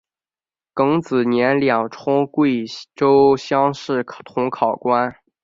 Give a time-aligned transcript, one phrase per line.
[0.73, 2.65] 庚子年两充贵
[2.95, 5.15] 州乡试同考官。